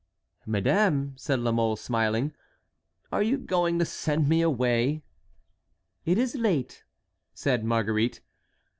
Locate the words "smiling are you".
1.75-3.37